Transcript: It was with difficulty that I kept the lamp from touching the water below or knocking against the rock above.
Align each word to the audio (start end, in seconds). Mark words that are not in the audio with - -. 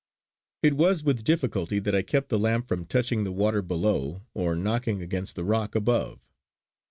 It 0.63 0.73
was 0.73 1.03
with 1.03 1.23
difficulty 1.23 1.77
that 1.77 1.93
I 1.93 2.01
kept 2.01 2.29
the 2.29 2.39
lamp 2.39 2.67
from 2.67 2.87
touching 2.87 3.23
the 3.23 3.31
water 3.31 3.61
below 3.61 4.23
or 4.33 4.55
knocking 4.55 4.99
against 5.03 5.35
the 5.35 5.43
rock 5.45 5.75
above. 5.75 6.27